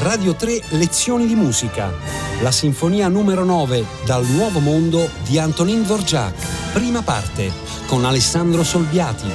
Radio 0.00 0.34
3 0.34 0.62
Lezioni 0.70 1.26
di 1.26 1.34
musica. 1.34 1.92
La 2.40 2.50
sinfonia 2.50 3.08
numero 3.08 3.44
9 3.44 3.84
dal 4.06 4.24
Nuovo 4.24 4.58
Mondo 4.58 5.10
di 5.26 5.38
Antonin 5.38 5.82
Dvorak. 5.82 6.72
Prima 6.72 7.02
parte 7.02 7.52
con 7.86 8.06
Alessandro 8.06 8.64
Solviati. 8.64 9.28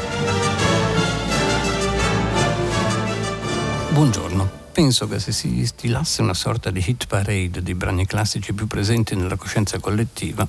Buongiorno. 3.91 4.49
Penso 4.71 5.07
che 5.07 5.19
se 5.19 5.31
si 5.31 5.63
stilasse 5.67 6.23
una 6.23 6.33
sorta 6.33 6.71
di 6.71 6.83
hit 6.83 7.05
parade 7.05 7.61
dei 7.61 7.75
brani 7.75 8.07
classici 8.07 8.51
più 8.51 8.65
presenti 8.65 9.15
nella 9.15 9.35
coscienza 9.35 9.77
collettiva, 9.77 10.47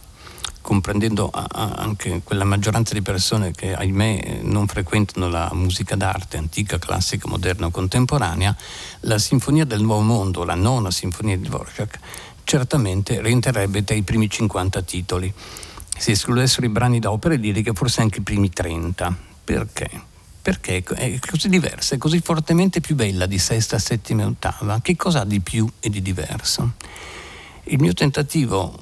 comprendendo 0.67 1.31
anche 1.31 2.23
quella 2.25 2.43
maggioranza 2.43 2.93
di 2.93 3.01
persone 3.01 3.53
che 3.53 3.73
ahimè 3.73 4.41
non 4.43 4.67
frequentano 4.67 5.29
la 5.29 5.49
musica 5.53 5.95
d'arte 5.95 6.39
antica, 6.39 6.77
classica, 6.77 7.29
moderna 7.29 7.67
o 7.67 7.71
contemporanea, 7.71 8.57
la 9.03 9.17
Sinfonia 9.17 9.65
del 9.65 9.83
Nuovo 9.83 10.03
Mondo, 10.03 10.43
la 10.43 10.57
nona 10.57 10.91
Sinfonia 10.91 11.37
di 11.37 11.45
Dvorak, 11.45 12.01
certamente 12.43 13.23
rientrerebbe 13.23 13.85
tra 13.85 13.95
i 13.95 14.03
primi 14.03 14.29
50 14.29 14.83
titoli. 14.83 15.33
Se 15.97 16.11
escludessero 16.11 16.67
i 16.67 16.71
brani 16.71 16.99
da 16.99 17.13
opere 17.13 17.37
liriche, 17.37 17.73
forse 17.73 18.01
anche 18.01 18.19
i 18.19 18.23
primi 18.23 18.51
30. 18.51 19.17
Perché? 19.45 19.89
Perché 20.43 20.83
è 20.83 21.19
così 21.21 21.49
diversa, 21.49 21.95
è 21.95 21.99
così 21.99 22.21
fortemente 22.21 22.81
più 22.81 22.97
bella 22.97 23.27
di 23.27 23.39
sesta, 23.39 23.79
settima 23.79 24.23
e 24.23 24.25
ottava. 24.25 24.81
Che 24.83 24.97
cosa 24.97 25.21
ha 25.21 25.25
di 25.25 25.39
più 25.39 25.71
e 25.79 25.91
di 25.91 26.03
diverso? 26.03 26.73
Il 27.69 27.81
mio 27.81 27.95
tentativo 27.95 28.81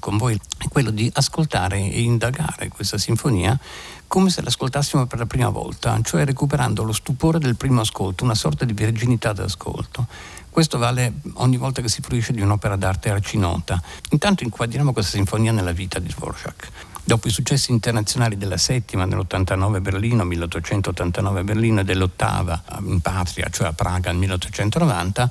con 0.00 0.16
voi 0.16 0.38
è 0.58 0.68
quello 0.68 0.90
di 0.90 1.10
ascoltare 1.14 1.78
e 1.78 2.02
indagare 2.02 2.68
questa 2.68 2.98
sinfonia 2.98 3.58
come 4.06 4.30
se 4.30 4.42
l'ascoltassimo 4.42 5.06
per 5.06 5.18
la 5.18 5.26
prima 5.26 5.48
volta, 5.48 5.98
cioè 6.02 6.24
recuperando 6.24 6.82
lo 6.84 6.92
stupore 6.92 7.38
del 7.38 7.56
primo 7.56 7.80
ascolto, 7.80 8.24
una 8.24 8.34
sorta 8.34 8.64
di 8.64 8.72
virginità 8.72 9.32
d'ascolto. 9.32 10.06
Questo 10.48 10.78
vale 10.78 11.14
ogni 11.34 11.58
volta 11.58 11.82
che 11.82 11.88
si 11.88 12.00
fruisce 12.00 12.32
di 12.32 12.40
un'opera 12.40 12.76
d'arte 12.76 13.10
arcinota. 13.10 13.82
Intanto 14.10 14.42
inquadriamo 14.42 14.92
questa 14.92 15.16
sinfonia 15.16 15.52
nella 15.52 15.72
vita 15.72 15.98
di 15.98 16.08
Dvorak. 16.08 16.70
Dopo 17.04 17.28
i 17.28 17.30
successi 17.30 17.72
internazionali 17.72 18.36
della 18.36 18.56
settima 18.56 19.04
nell'89 19.04 19.74
a 19.74 19.80
Berlino, 19.80 20.24
1889 20.24 21.40
a 21.40 21.44
Berlino 21.44 21.80
e 21.80 21.84
dell'ottava 21.84 22.62
in 22.84 23.00
patria, 23.00 23.48
cioè 23.50 23.68
a 23.68 23.72
Praga 23.72 24.10
nel 24.10 24.18
1890, 24.20 25.30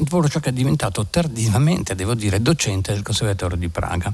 Dvorak 0.00 0.46
è 0.46 0.52
diventato 0.52 1.06
tardivamente, 1.06 1.94
devo 1.94 2.14
dire, 2.14 2.40
docente 2.40 2.92
del 2.92 3.02
Conservatorio 3.02 3.56
di 3.56 3.68
Praga. 3.68 4.12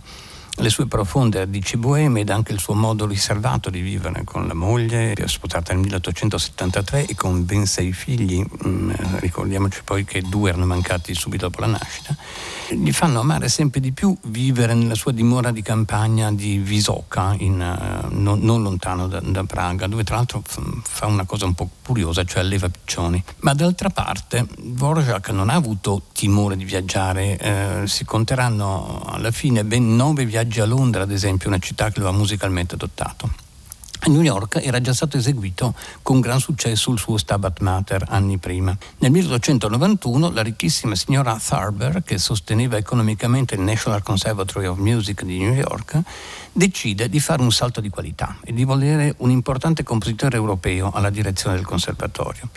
Le 0.59 0.71
sue 0.71 0.87
profonde 0.87 1.39
radici 1.39 1.77
boeme 1.77 2.21
ed 2.21 2.31
anche 2.31 2.53
il 2.53 2.61
suo 2.61 2.75
modo 2.75 3.07
riservato 3.07 3.71
di 3.71 3.81
vivere 3.81 4.23
con 4.23 4.47
la 4.47 4.55
moglie, 4.55 5.15
sposata 5.27 5.73
nel 5.73 5.83
1873 5.83 7.07
e 7.07 7.15
con 7.17 7.45
ben 7.45 7.67
sei 7.67 7.93
figli, 7.93 8.45
mm, 8.67 8.91
ricordiamoci 9.19 9.83
poi 9.83 10.05
che 10.05 10.23
due 10.23 10.51
erano 10.51 10.67
mancati 10.67 11.13
subito 11.13 11.49
dopo 11.49 11.61
la 11.61 11.67
nascita, 11.67 12.17
gli 12.71 12.93
fanno 12.93 13.19
amare 13.19 13.49
sempre 13.49 13.81
di 13.81 13.91
più 13.91 14.17
vivere 14.27 14.75
nella 14.75 14.95
sua 14.95 15.11
dimora 15.11 15.51
di 15.51 15.61
campagna 15.61 16.31
di 16.31 16.59
Visoka, 16.59 17.35
in, 17.39 17.61
uh, 17.61 18.15
non, 18.15 18.39
non, 18.41 18.63
lontano 18.63 19.09
da, 19.09 19.21
da, 19.21 19.43
Praga, 19.45 19.89
dove 19.89 20.05
tra 20.05 20.17
l'altro 20.17 20.43
fa 20.83 21.07
una 21.07 21.25
cosa 21.25 21.47
un 21.47 21.55
po' 21.55 21.69
curiosa, 21.85 22.25
cioè 22.25 22.41
alleva 22.41 22.69
piccioni. 22.69 23.23
Ma 23.41 23.55
d'altra 23.55 23.91
parte 23.91 24.47
Dvorak 24.57 25.31
non 25.31 25.51
ha 25.51 25.55
avuto 25.55 26.03
timore 26.13 26.57
di 26.57 26.65
viaggiare, 26.65 27.39
eh, 27.39 27.87
si 27.87 28.05
conteranno 28.05 29.03
alla 29.05 29.31
fine 29.31 29.65
ben 29.65 29.95
nove 29.95 30.25
viaggi 30.25 30.43
a 30.61 30.67
Londra, 30.67 31.03
ad 31.03 31.11
esempio, 31.11 31.49
una 31.49 31.59
città 31.59 31.91
che 31.91 32.01
lo 32.01 32.09
ha 32.09 32.13
musicalmente 32.13 32.75
adottato. 32.75 33.31
A 34.07 34.11
New 34.11 34.21
York 34.21 34.61
era 34.63 34.83
già 34.83 34.93
stato 34.93 35.17
eseguito 35.17 35.75
con 36.03 36.21
gran 36.21 36.39
successo 36.39 36.91
il 36.91 36.99
suo 36.99 37.17
Stabat 37.17 37.61
Mater 37.61 38.05
anni 38.07 38.37
prima. 38.37 38.77
Nel 38.99 39.11
1891 39.11 40.31
la 40.31 40.43
ricchissima 40.43 40.95
signora 40.95 41.41
Tharber, 41.43 42.03
che 42.03 42.19
sosteneva 42.19 42.77
economicamente 42.77 43.55
il 43.55 43.63
National 43.63 44.03
Conservatory 44.03 44.67
of 44.67 44.77
Music 44.77 45.23
di 45.23 45.39
New 45.39 45.55
York, 45.55 45.99
decide 46.53 47.09
di 47.09 47.19
fare 47.19 47.41
un 47.41 47.51
salto 47.51 47.81
di 47.81 47.89
qualità 47.89 48.37
e 48.45 48.53
di 48.53 48.65
volere 48.65 49.15
un 49.19 49.31
importante 49.31 49.83
compositore 49.83 50.37
europeo 50.37 50.91
alla 50.93 51.09
direzione 51.09 51.57
del 51.57 51.65
conservatorio 51.65 52.51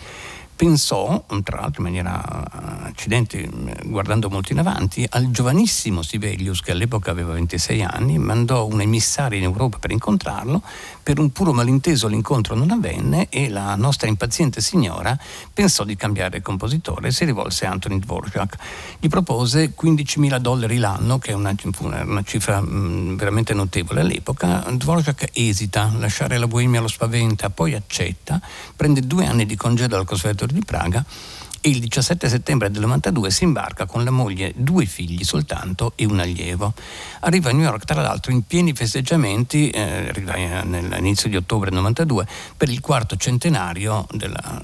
pensò, 0.58 1.24
tra 1.44 1.62
l'altro 1.62 1.84
in 1.84 1.84
maniera 1.84 2.84
accidente, 2.84 3.48
guardando 3.86 4.28
molto 4.28 4.52
in 4.52 4.60
avanti, 4.60 5.06
al 5.08 5.30
giovanissimo 5.30 6.02
Sibelius, 6.02 6.62
che 6.62 6.72
all'epoca 6.72 7.12
aveva 7.12 7.34
26 7.34 7.84
anni, 7.84 8.18
mandò 8.18 8.66
un 8.66 8.82
emissario 8.82 9.38
in 9.38 9.44
Europa 9.44 9.78
per 9.78 9.92
incontrarlo, 9.92 10.64
per 11.04 11.20
un 11.20 11.32
puro 11.32 11.54
malinteso 11.54 12.08
l'incontro 12.08 12.56
non 12.56 12.72
avvenne 12.72 13.28
e 13.30 13.50
la 13.50 13.76
nostra 13.76 14.08
impaziente 14.08 14.60
signora 14.60 15.18
pensò 15.54 15.84
di 15.84 15.96
cambiare 15.96 16.42
compositore 16.42 17.10
e 17.10 17.12
si 17.12 17.24
rivolse 17.24 17.68
a 17.68 17.72
Anthony 17.72 18.00
Dvorak. 18.00 18.56
Gli 19.00 19.08
propose 19.08 19.74
15.000 19.80 20.38
dollari 20.40 20.78
l'anno, 20.78 21.20
che 21.20 21.32
è 21.32 21.34
una, 21.34 21.56
una 21.82 22.24
cifra 22.24 22.60
mh, 22.60 23.16
veramente 23.16 23.54
notevole 23.54 24.02
all'epoca. 24.02 24.66
Dvorak 24.72 25.30
esita, 25.34 25.94
lasciare 25.98 26.40
la 26.40 26.48
Boemia 26.48 26.82
lo 26.82 26.88
spaventa, 26.88 27.52
poi 27.52 27.76
accetta, 27.76 28.42
prende 28.76 29.02
due 29.02 29.28
anni 29.28 29.46
di 29.46 29.56
congedo 29.56 29.96
al 29.96 30.06
conservatorio 30.06 30.46
di 30.54 30.64
Praga 30.64 31.04
e 31.62 31.70
il 31.70 31.80
17 31.80 32.30
settembre 32.30 32.72
del 32.72 32.82
92 32.82 33.32
si 33.32 33.44
imbarca 33.44 33.86
con 33.86 34.04
la 34.04 34.12
moglie, 34.12 34.54
due 34.56 34.86
figli 34.86 35.24
soltanto 35.24 35.94
e 35.96 36.06
un 36.06 36.20
allievo. 36.20 36.74
Arriva 37.22 37.50
a 37.50 37.54
New 37.54 37.64
York 37.64 37.84
tra 37.84 38.02
l'altro 38.02 38.32
in 38.32 38.44
pieni 38.44 38.74
festeggiamenti, 38.74 39.70
eh, 39.70 40.14
all'inizio 40.26 41.30
di 41.30 41.36
ottobre 41.36 41.70
del 41.70 41.80
92, 41.80 42.28
per 42.56 42.70
il 42.70 42.80
quarto 42.80 43.16
centenario 43.18 44.08
della 44.12 44.64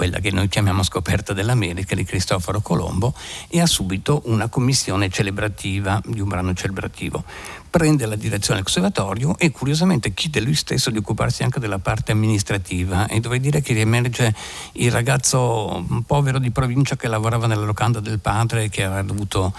quella 0.00 0.18
che 0.18 0.30
noi 0.30 0.48
chiamiamo 0.48 0.82
scoperta 0.82 1.34
dell'America 1.34 1.94
di 1.94 2.04
Cristoforo 2.04 2.62
Colombo 2.62 3.12
e 3.50 3.60
ha 3.60 3.66
subito 3.66 4.22
una 4.24 4.48
commissione 4.48 5.10
celebrativa 5.10 6.00
di 6.06 6.20
un 6.20 6.28
brano 6.28 6.54
celebrativo 6.54 7.22
prende 7.68 8.06
la 8.06 8.16
direzione 8.16 8.62
del 8.62 8.72
conservatorio 8.72 9.36
e 9.36 9.50
curiosamente 9.50 10.14
chiede 10.14 10.40
lui 10.40 10.54
stesso 10.54 10.88
di 10.88 10.96
occuparsi 10.96 11.42
anche 11.42 11.60
della 11.60 11.80
parte 11.80 12.12
amministrativa 12.12 13.08
e 13.08 13.20
dovrei 13.20 13.40
dire 13.40 13.60
che 13.60 13.74
riemerge 13.74 14.34
il 14.72 14.90
ragazzo 14.90 15.84
povero 16.06 16.38
di 16.38 16.50
provincia 16.50 16.96
che 16.96 17.06
lavorava 17.06 17.46
nella 17.46 17.66
locanda 17.66 18.00
del 18.00 18.20
padre 18.20 18.64
e 18.64 18.68
che 18.70 18.84
aveva 18.84 19.02
dovuto 19.02 19.52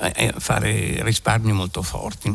eh, 0.00 0.12
eh 0.14 0.34
fare 0.38 1.02
risparmi 1.02 1.50
molto 1.50 1.82
forti. 1.82 2.32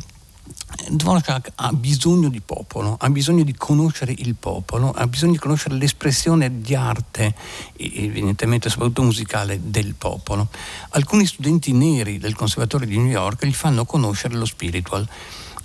Dvorak 0.89 1.51
ha 1.55 1.71
bisogno 1.71 2.29
di 2.29 2.41
popolo, 2.41 2.97
ha 2.99 3.09
bisogno 3.09 3.43
di 3.43 3.53
conoscere 3.53 4.13
il 4.17 4.35
popolo, 4.35 4.91
ha 4.91 5.07
bisogno 5.07 5.33
di 5.33 5.37
conoscere 5.37 5.75
l'espressione 5.75 6.61
di 6.61 6.75
arte, 6.75 7.35
evidentemente 7.77 8.69
soprattutto 8.69 9.03
musicale, 9.03 9.59
del 9.61 9.93
popolo. 9.93 10.49
Alcuni 10.89 11.25
studenti 11.25 11.71
neri 11.73 12.17
del 12.17 12.35
Conservatorio 12.35 12.87
di 12.87 12.97
New 12.97 13.07
York 13.07 13.45
gli 13.45 13.53
fanno 13.53 13.85
conoscere 13.85 14.35
lo 14.35 14.45
spiritual. 14.45 15.07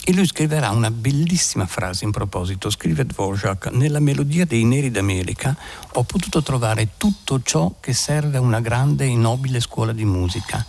E 0.04 0.14
lui 0.14 0.26
scriverà 0.26 0.70
una 0.70 0.90
bellissima 0.90 1.66
frase 1.66 2.04
in 2.04 2.12
proposito. 2.12 2.70
Scrive 2.70 3.04
Dvorak: 3.04 3.66
Nella 3.72 4.00
melodia 4.00 4.46
dei 4.46 4.64
Neri 4.64 4.90
d'America 4.90 5.54
ho 5.92 6.02
potuto 6.04 6.42
trovare 6.42 6.90
tutto 6.96 7.42
ciò 7.42 7.74
che 7.80 7.92
serve 7.92 8.38
a 8.38 8.40
una 8.40 8.60
grande 8.60 9.04
e 9.04 9.14
nobile 9.14 9.60
scuola 9.60 9.92
di 9.92 10.04
musica 10.04 10.64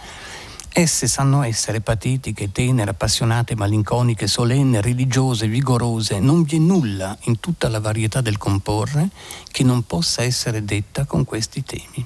Esse 0.72 1.08
sanno 1.08 1.42
essere 1.42 1.82
patetiche, 1.82 2.52
tenere, 2.52 2.92
appassionate, 2.92 3.56
malinconiche, 3.56 4.28
solenni, 4.28 4.80
religiose, 4.82 5.48
vigorose. 5.48 6.20
Non 6.20 6.44
vi 6.44 6.58
è 6.58 6.60
nulla 6.60 7.18
in 7.24 7.40
tutta 7.40 7.70
la 7.70 7.80
varietà 7.80 8.22
del 8.22 8.38
comporre 8.38 9.10
che 9.52 9.64
non 9.64 9.84
possa 9.84 10.22
essere 10.24 10.64
detta 10.64 11.06
con 11.06 11.26
questi 11.26 11.64
temi. 11.64 12.06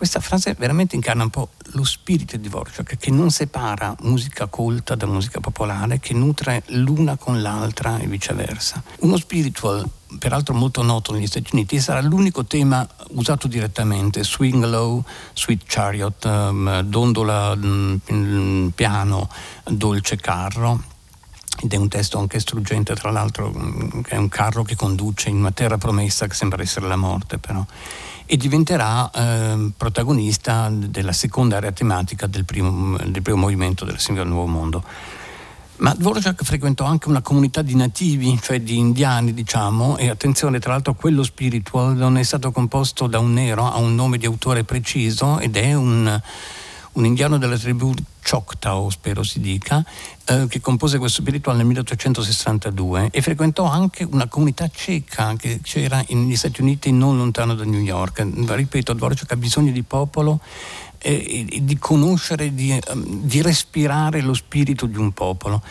Questa 0.00 0.20
frase 0.20 0.54
veramente 0.58 0.94
incarna 0.94 1.24
un 1.24 1.28
po' 1.28 1.50
lo 1.72 1.84
spirito 1.84 2.38
di 2.38 2.48
Dvorak, 2.48 2.96
che 2.96 3.10
non 3.10 3.30
separa 3.30 3.94
musica 4.00 4.46
colta 4.46 4.94
da 4.94 5.04
musica 5.04 5.40
popolare, 5.40 6.00
che 6.00 6.14
nutre 6.14 6.62
l'una 6.68 7.18
con 7.18 7.42
l'altra 7.42 7.98
e 7.98 8.06
viceversa. 8.06 8.82
Uno 9.00 9.18
spiritual 9.18 9.86
peraltro 10.18 10.54
molto 10.54 10.80
noto 10.82 11.12
negli 11.12 11.26
Stati 11.26 11.50
Uniti, 11.52 11.80
sarà 11.80 12.00
l'unico 12.00 12.46
tema 12.46 12.88
usato 13.10 13.46
direttamente, 13.46 14.24
swing 14.24 14.64
low, 14.64 15.04
sweet 15.34 15.64
chariot, 15.66 16.24
um, 16.24 16.80
dondola 16.80 17.50
um, 17.50 18.72
piano, 18.74 19.28
dolce 19.64 20.16
carro. 20.16 20.89
Ed 21.58 21.72
è 21.72 21.76
un 21.76 21.88
testo 21.88 22.18
anche 22.18 22.40
struggente, 22.40 22.94
tra 22.94 23.10
l'altro, 23.10 23.52
mm, 23.56 24.02
è 24.08 24.16
un 24.16 24.28
carro 24.28 24.62
che 24.62 24.76
conduce 24.76 25.28
in 25.28 25.36
una 25.36 25.50
terra 25.50 25.78
promessa 25.78 26.26
che 26.26 26.34
sembra 26.34 26.62
essere 26.62 26.86
la 26.86 26.96
morte, 26.96 27.38
però. 27.38 27.64
E 28.24 28.36
diventerà 28.36 29.10
eh, 29.10 29.70
protagonista 29.76 30.70
della 30.70 31.12
seconda 31.12 31.56
area 31.56 31.72
tematica 31.72 32.26
del 32.26 32.44
primo, 32.44 32.96
del 32.96 33.22
primo 33.22 33.38
movimento 33.38 33.84
della 33.84 33.98
Sinfonia 33.98 34.22
del 34.22 34.32
Nuovo 34.32 34.50
Mondo. 34.50 34.84
Ma 35.80 35.94
Dvorak 35.94 36.44
frequentò 36.44 36.84
anche 36.84 37.08
una 37.08 37.22
comunità 37.22 37.62
di 37.62 37.74
nativi, 37.74 38.38
cioè 38.42 38.60
di 38.60 38.76
indiani, 38.76 39.32
diciamo, 39.32 39.96
e 39.96 40.10
attenzione, 40.10 40.58
tra 40.58 40.72
l'altro 40.72 40.92
quello 40.92 41.22
spiritual 41.22 41.96
non 41.96 42.18
è 42.18 42.22
stato 42.22 42.52
composto 42.52 43.06
da 43.06 43.18
un 43.18 43.32
nero, 43.32 43.66
ha 43.66 43.78
un 43.78 43.94
nome 43.94 44.18
di 44.18 44.26
autore 44.26 44.62
preciso 44.62 45.38
ed 45.38 45.56
è 45.56 45.72
un, 45.72 46.20
un 46.92 47.04
indiano 47.04 47.38
della 47.38 47.56
tribù 47.56 47.92
Choctaw, 48.22 48.90
spero 48.90 49.22
si 49.22 49.40
dica, 49.40 49.84
eh, 50.26 50.46
che 50.48 50.60
compose 50.60 50.98
questo 50.98 51.22
spiritual 51.22 51.56
nel 51.56 51.66
1862 51.66 53.08
e 53.10 53.22
frequentò 53.22 53.64
anche 53.64 54.06
una 54.08 54.28
comunità 54.28 54.68
ceca 54.72 55.34
che 55.36 55.60
c'era 55.62 56.04
negli 56.08 56.36
Stati 56.36 56.60
Uniti 56.60 56.92
non 56.92 57.16
lontano 57.16 57.54
da 57.54 57.64
New 57.64 57.80
York. 57.80 58.26
Ripeto, 58.46 58.92
Dvorak 58.92 59.30
ha 59.32 59.36
bisogno 59.36 59.72
di 59.72 59.82
popolo 59.82 60.40
e, 61.02 61.46
e 61.50 61.64
di 61.64 61.78
conoscere, 61.78 62.54
di, 62.54 62.78
um, 62.92 63.22
di, 63.22 63.40
respirare 63.40 64.20
lo 64.20 64.34
spirito 64.34 64.86
di 64.86 64.98
un 64.98 65.12
popolo. 65.12 65.62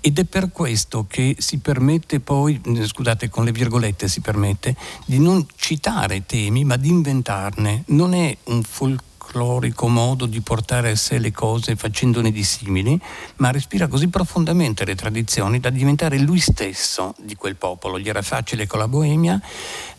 Ed 0.00 0.18
è 0.18 0.24
per 0.24 0.50
questo 0.50 1.06
che 1.06 1.36
si 1.38 1.58
permette 1.58 2.20
poi, 2.20 2.60
scusate, 2.84 3.28
con 3.28 3.44
le 3.44 3.52
virgolette 3.52 4.08
si 4.08 4.20
permette, 4.20 4.74
di 5.04 5.18
non 5.18 5.46
citare 5.56 6.24
temi, 6.24 6.64
ma 6.64 6.76
di 6.76 6.88
inventarne. 6.88 7.84
Non 7.88 8.14
è 8.14 8.36
un 8.44 8.62
folklore 8.62 9.07
folclorico 9.28 9.88
modo 9.88 10.24
di 10.24 10.40
portare 10.40 10.90
a 10.90 10.96
sé 10.96 11.18
le 11.18 11.32
cose 11.32 11.76
facendone 11.76 12.32
di 12.32 12.42
simili, 12.42 12.98
ma 13.36 13.50
respira 13.50 13.86
così 13.86 14.08
profondamente 14.08 14.84
le 14.86 14.94
tradizioni 14.94 15.60
da 15.60 15.68
diventare 15.68 16.18
lui 16.18 16.40
stesso 16.40 17.14
di 17.18 17.36
quel 17.36 17.56
popolo. 17.56 17.98
Gli 17.98 18.08
era 18.08 18.22
facile 18.22 18.66
con 18.66 18.78
la 18.78 18.88
Boemia, 18.88 19.40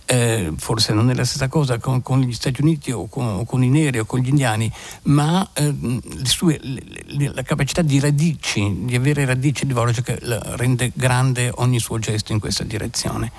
eh, 0.06 0.52
forse 0.58 0.94
non 0.94 1.12
è 1.12 1.14
la 1.14 1.26
stessa 1.26 1.48
cosa 1.48 1.78
con, 1.78 2.02
con 2.02 2.22
gli 2.22 2.34
Stati 2.34 2.62
Uniti 2.62 2.92
o 2.92 3.08
con, 3.08 3.26
o 3.28 3.46
con, 3.46 3.64
i 3.64 3.70
neri 3.70 4.00
o 4.00 4.06
con 4.06 4.20
gli 4.20 4.30
indiani, 4.30 4.72
ma 5.04 5.48
eh, 5.54 5.76
sue, 6.24 6.58
le, 6.62 6.82
le, 7.06 7.32
la 7.34 7.44
capacità 7.44 7.84
di 7.84 8.00
radici, 8.00 8.86
di 8.86 8.96
avere 8.96 9.26
radici 9.26 9.66
di 9.66 9.74
Dvorak 9.74 10.18
rende 10.56 10.92
grande 10.96 11.52
ogni 11.56 11.80
suo 11.80 12.00
gesto 12.00 12.32
in 12.32 12.40
questa 12.40 12.64
direzione. 12.64 13.32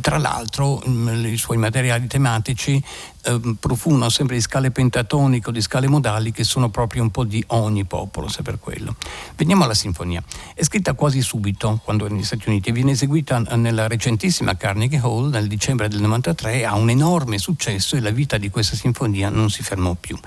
Tra 0.00 0.18
l'altro 0.18 0.82
mm, 0.86 1.24
i 1.24 1.36
suoi 1.38 1.56
materiali 1.56 2.06
tematici 2.06 2.82
eh, 3.22 3.56
profumano 3.58 4.08
sempre 4.08 4.36
di 4.36 4.40
scale 4.40 4.70
pentatoniche 4.70 5.48
o 5.48 5.52
di 5.52 5.60
scale 5.60 5.88
modali 5.88 6.32
che 6.32 6.44
sono 6.44 6.70
proprio 6.70 7.02
un 7.02 7.10
po' 7.10 7.24
di 7.24 7.42
ogni 7.48 7.84
popolo, 7.84 8.28
se 8.28 8.42
per 8.42 8.58
quello. 8.58 8.96
Veniamo 9.36 9.64
alla 9.64 9.74
sinfonia. 9.74 10.22
È 10.54 10.62
scritta 10.62 10.94
quasi 10.94 11.20
subito, 11.22 11.80
quando 11.84 12.06
è 12.06 12.10
negli 12.10 12.24
Stati 12.24 12.48
Uniti, 12.48 12.70
e 12.70 12.72
viene 12.72 12.92
eseguita 12.92 13.38
nella 13.56 13.86
recentissima 13.88 14.56
Carnegie 14.56 14.98
Hall 14.98 15.30
nel 15.30 15.48
dicembre 15.48 15.88
del 15.88 16.00
93, 16.00 16.64
ha 16.64 16.74
un 16.74 16.90
enorme 16.90 17.38
successo 17.38 17.96
e 17.96 18.00
la 18.00 18.10
vita 18.10 18.38
di 18.38 18.50
questa 18.50 18.76
sinfonia 18.76 19.28
non 19.28 19.50
si 19.50 19.62
fermò 19.62 19.94
più. 19.94 20.18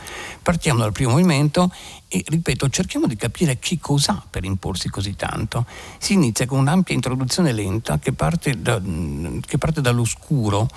Partiamo 0.41 0.79
dal 0.79 0.91
primo 0.91 1.11
movimento 1.11 1.71
e, 2.07 2.23
ripeto, 2.25 2.69
cerchiamo 2.69 3.07
di 3.07 3.15
capire 3.15 3.57
che 3.57 3.79
cos'ha 3.79 4.23
per 4.29 4.43
imporsi 4.43 4.89
così 4.89 5.15
tanto. 5.15 5.65
Si 5.97 6.13
inizia 6.13 6.45
con 6.45 6.59
un'ampia 6.59 6.93
introduzione 6.93 7.51
lenta 7.51 7.97
che 7.97 8.13
parte, 8.13 8.61
da, 8.61 8.79
che 9.45 9.57
parte 9.57 9.81
dall'oscuro 9.81 10.69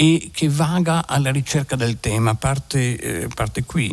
e 0.00 0.30
che 0.32 0.48
vaga 0.48 1.06
alla 1.06 1.30
ricerca 1.30 1.76
del 1.76 2.00
tema, 2.00 2.34
parte, 2.34 2.96
eh, 2.96 3.28
parte 3.34 3.64
qui. 3.64 3.92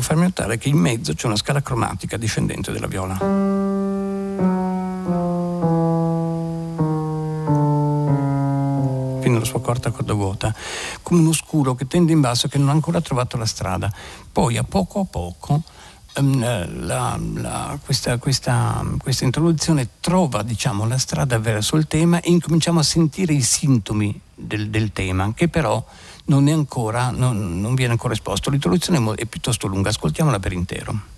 farmi 0.00 0.22
notare 0.22 0.56
che 0.56 0.70
in 0.70 0.78
mezzo 0.78 1.12
c'è 1.12 1.26
una 1.26 1.36
scala 1.36 1.60
cromatica 1.60 2.16
discendente 2.16 2.72
della 2.72 2.86
viola. 2.86 3.57
Fino 9.38 9.44
alla 9.44 9.44
sua 9.44 9.60
corta 9.60 9.90
corda 9.90 10.12
vuota, 10.14 10.54
come 11.02 11.20
un 11.20 11.28
oscuro 11.28 11.74
che 11.74 11.86
tende 11.86 12.12
in 12.12 12.20
basso 12.20 12.46
e 12.46 12.48
che 12.48 12.58
non 12.58 12.68
ha 12.68 12.72
ancora 12.72 13.00
trovato 13.00 13.36
la 13.36 13.46
strada. 13.46 13.92
Poi 14.32 14.56
a 14.56 14.64
poco 14.64 15.00
a 15.00 15.04
poco 15.04 15.62
ehm, 16.14 16.86
la, 16.86 17.18
la, 17.34 17.78
questa, 17.84 18.18
questa, 18.18 18.84
questa, 18.98 19.24
introduzione 19.24 19.88
trova 20.00 20.42
diciamo, 20.42 20.86
la 20.86 20.98
strada 20.98 21.38
verso 21.38 21.76
il 21.76 21.86
tema 21.86 22.20
e 22.20 22.30
incominciamo 22.30 22.80
a 22.80 22.82
sentire 22.82 23.32
i 23.32 23.42
sintomi 23.42 24.20
del, 24.34 24.70
del 24.70 24.92
tema, 24.92 25.32
che 25.34 25.48
però 25.48 25.84
non, 26.26 26.48
ancora, 26.48 27.10
non, 27.10 27.60
non 27.60 27.74
viene 27.74 27.92
ancora 27.92 28.14
esposto. 28.14 28.50
L'introduzione 28.50 29.14
è 29.14 29.24
piuttosto 29.26 29.66
lunga, 29.66 29.90
ascoltiamola 29.90 30.40
per 30.40 30.52
intero. 30.52 31.16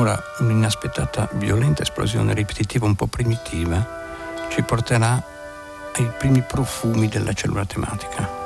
Ora 0.00 0.18
un'inaspettata 0.38 1.28
violenta 1.32 1.82
esplosione 1.82 2.32
ripetitiva 2.32 2.86
un 2.86 2.94
po' 2.94 3.06
primitiva 3.06 3.86
ci 4.48 4.62
porterà 4.62 5.22
ai 5.92 6.10
primi 6.16 6.40
profumi 6.40 7.06
della 7.06 7.34
cellula 7.34 7.66
tematica. 7.66 8.39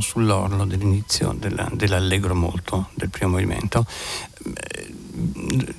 Sull'orlo 0.00 0.64
dell'inizio 0.64 1.34
della, 1.36 1.68
dell'allegro 1.72 2.34
molto 2.34 2.88
del 2.94 3.10
primo 3.10 3.32
movimento. 3.32 3.84
Eh, 4.44 4.94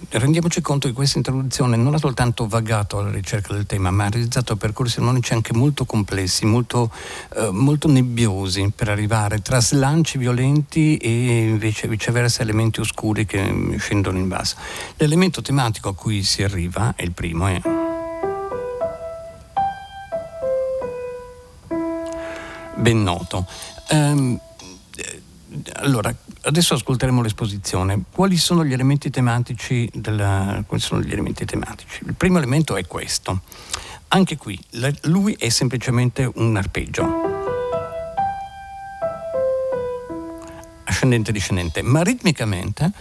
rendiamoci 0.10 0.62
conto 0.62 0.88
che 0.88 0.94
questa 0.94 1.18
introduzione 1.18 1.76
non 1.78 1.94
ha 1.94 1.98
soltanto 1.98 2.48
vagato 2.48 3.00
alla 3.00 3.12
ricerca 3.12 3.54
del 3.54 3.66
tema, 3.66 3.92
ma 3.92 4.06
ha 4.06 4.10
realizzato 4.10 4.56
percorsi 4.56 5.00
armonici 5.00 5.34
anche 5.34 5.54
molto 5.54 5.86
complessi, 5.86 6.46
molto, 6.46 6.92
eh, 7.36 7.50
molto 7.52 7.88
nebbiosi 7.88 8.72
per 8.76 8.90
arrivare 8.90 9.42
tra 9.42 9.60
slanci 9.60 10.18
violenti 10.18 10.98
e 10.98 11.48
invece 11.48 11.88
viceversa 11.88 12.42
elementi 12.42 12.80
oscuri 12.80 13.26
che 13.26 13.76
scendono 13.78 14.18
in 14.18 14.28
basso. 14.28 14.56
L'elemento 14.98 15.42
tematico 15.42 15.90
a 15.90 15.96
cui 15.96 16.24
si 16.24 16.44
arriva 16.44 16.94
è 16.96 17.04
il 17.04 17.12
primo, 17.12 17.48
è 17.48 17.62
ben 22.76 23.04
noto. 23.04 23.48
Um, 23.92 24.40
allora, 25.74 26.14
adesso 26.42 26.74
ascolteremo 26.74 27.22
l'esposizione. 27.22 28.04
Quali 28.12 28.38
sono 28.38 28.66
gli 28.66 28.74
elementi 28.74 29.10
tematici? 29.10 29.90
Della, 29.94 30.64
gli 30.68 31.12
elementi 31.12 31.46
tematici? 31.46 32.04
Il 32.06 32.16
primo 32.16 32.38
elemento 32.38 32.76
è 32.76 32.86
questo. 32.86 33.42
Anche 34.10 34.38
qui, 34.38 34.60
lui 35.04 35.36
è 35.38 35.50
semplicemente 35.50 36.30
un 36.36 36.56
arpeggio. 36.56 37.45
Ascendente 41.06 41.32
discendente, 41.32 41.82
ma 41.82 42.02
ritmicamente, 42.02 42.92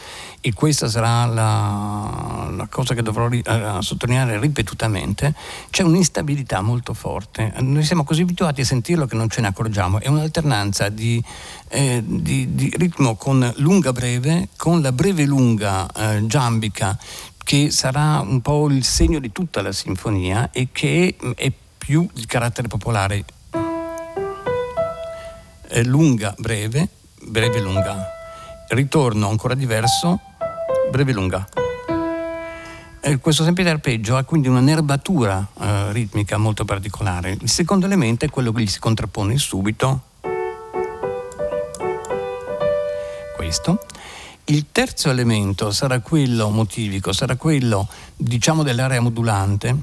e 0.40 0.52
questa 0.52 0.88
sarà 0.88 1.24
la, 1.24 2.50
la 2.54 2.66
cosa 2.68 2.94
che 2.94 3.02
dovrò 3.02 3.26
uh, 3.26 3.80
sottolineare 3.80 4.38
ripetutamente, 4.38 5.34
c'è 5.70 5.82
un'instabilità 5.82 6.60
molto 6.60 6.92
forte. 6.92 7.52
Noi 7.60 7.82
siamo 7.82 8.04
così 8.04 8.22
abituati 8.22 8.60
a 8.60 8.64
sentirlo 8.64 9.06
che 9.06 9.16
non 9.16 9.28
ce 9.30 9.40
ne 9.40 9.48
accorgiamo, 9.48 10.00
è 10.00 10.08
un'alternanza 10.08 10.88
di, 10.90 11.22
eh, 11.68 12.02
di, 12.04 12.54
di 12.54 12.72
ritmo 12.76 13.16
con 13.16 13.52
lunga 13.56 13.92
breve, 13.92 14.48
con 14.56 14.82
la 14.82 14.92
breve 14.92 15.24
lunga 15.24 15.90
eh, 15.90 16.26
giambica 16.26 16.98
che 17.42 17.70
sarà 17.70 18.20
un 18.20 18.40
po' 18.40 18.68
il 18.68 18.84
segno 18.84 19.18
di 19.18 19.32
tutta 19.32 19.60
la 19.60 19.72
sinfonia 19.72 20.50
e 20.50 20.68
che 20.72 21.16
è 21.36 21.52
più 21.76 22.08
di 22.12 22.24
carattere 22.26 22.68
popolare. 22.68 23.24
Lunga, 25.82 26.32
breve, 26.38 26.88
breve, 27.26 27.60
lunga. 27.60 27.96
Ritorno 28.68 29.28
ancora 29.28 29.54
diverso, 29.54 30.20
breve, 30.90 31.12
lunga. 31.12 31.46
E 33.00 33.18
questo 33.18 33.44
semplice 33.44 33.68
arpeggio 33.68 34.16
ha 34.16 34.24
quindi 34.24 34.48
una 34.48 34.60
nerbatura 34.60 35.46
eh, 35.60 35.92
ritmica 35.92 36.38
molto 36.38 36.64
particolare. 36.64 37.36
Il 37.38 37.50
secondo 37.50 37.84
elemento 37.86 38.24
è 38.24 38.30
quello 38.30 38.52
che 38.52 38.62
gli 38.62 38.66
si 38.66 38.78
contrappone 38.78 39.36
subito. 39.36 40.02
Questo. 43.36 43.78
Il 44.46 44.66
terzo 44.72 45.10
elemento 45.10 45.70
sarà 45.70 46.00
quello 46.00 46.50
motivico, 46.50 47.12
sarà 47.12 47.36
quello 47.36 47.88
diciamo 48.16 48.62
dell'area 48.62 49.00
modulante, 49.00 49.74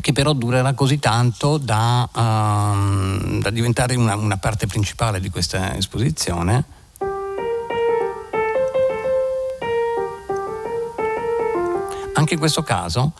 che 0.00 0.12
però 0.12 0.32
durerà 0.32 0.74
così 0.74 0.98
tanto 0.98 1.58
da, 1.58 2.08
uh, 2.12 3.38
da 3.38 3.50
diventare 3.50 3.94
una, 3.96 4.14
una 4.16 4.36
parte 4.36 4.66
principale 4.66 5.20
di 5.20 5.30
questa 5.30 5.76
esposizione. 5.76 6.64
Anche 12.14 12.34
in 12.34 12.38
questo 12.38 12.62
caso 12.62 13.12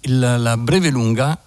il, 0.00 0.36
la 0.38 0.56
breve 0.56 0.90
lunga 0.90 1.38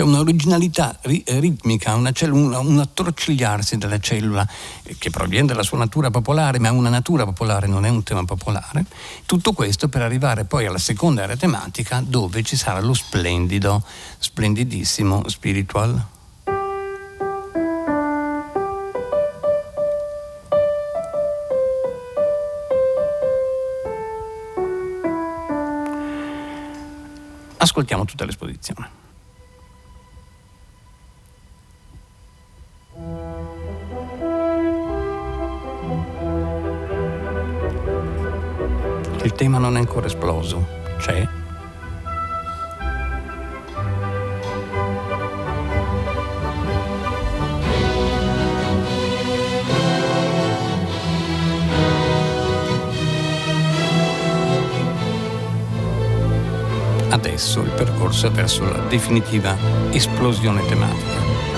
c'è 0.00 0.06
un'originalità 0.06 0.96
ri- 1.02 1.22
ritmica, 1.26 1.94
una 1.94 2.10
cellula, 2.10 2.58
un 2.60 2.78
attorcigliarsi 2.78 3.76
della 3.76 3.98
cellula 4.00 4.48
eh, 4.84 4.96
che 4.98 5.10
proviene 5.10 5.48
dalla 5.48 5.62
sua 5.62 5.76
natura 5.76 6.10
popolare, 6.10 6.58
ma 6.58 6.68
è 6.68 6.70
una 6.70 6.88
natura 6.88 7.26
popolare, 7.26 7.66
non 7.66 7.84
è 7.84 7.90
un 7.90 8.02
tema 8.02 8.24
popolare. 8.24 8.86
Tutto 9.26 9.52
questo 9.52 9.90
per 9.90 10.00
arrivare 10.00 10.44
poi 10.44 10.64
alla 10.64 10.78
seconda 10.78 11.24
area 11.24 11.36
tematica 11.36 12.02
dove 12.02 12.42
ci 12.42 12.56
sarà 12.56 12.80
lo 12.80 12.94
splendido, 12.94 13.84
splendidissimo 14.18 15.28
spiritual. 15.28 16.02
Ascoltiamo 27.58 28.06
tutta 28.06 28.24
l'esposizione. 28.24 29.00
Il 39.30 39.36
tema 39.36 39.58
non 39.58 39.76
è 39.76 39.78
ancora 39.78 40.06
esploso. 40.06 40.66
C'è? 40.98 41.26
Adesso 57.08 57.60
il 57.60 57.70
percorso 57.70 58.26
è 58.26 58.30
verso 58.32 58.64
la 58.64 58.80
definitiva 58.88 59.56
esplosione 59.90 60.66
tematica. 60.66 61.49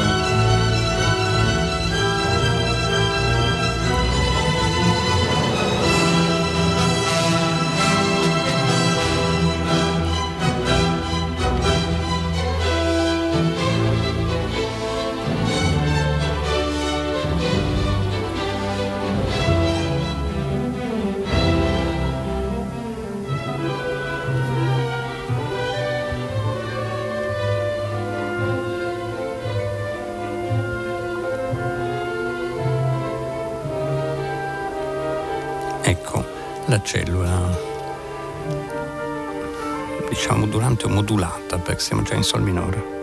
Cellula, 36.83 37.59
diciamo 40.09 40.47
durante 40.47 40.87
o 40.87 40.89
modulata, 40.89 41.59
perché 41.59 41.81
siamo 41.81 42.03
già 42.03 42.15
in 42.15 42.23
sol 42.23 42.43
minore. 42.43 43.02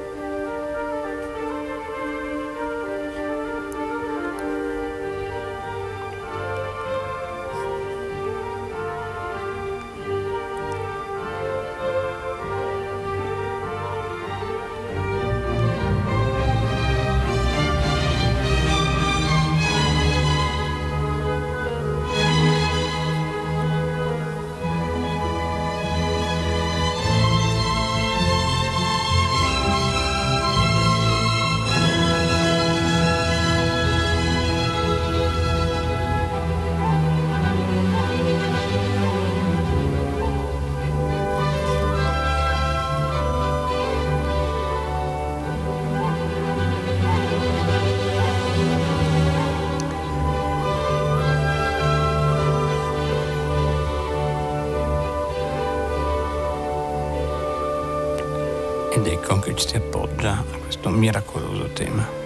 Ci 59.60 59.68
si 59.68 59.76
appoggia 59.76 60.38
a 60.38 60.58
questo 60.58 60.90
miracoloso 60.90 61.68
tema. 61.74 62.19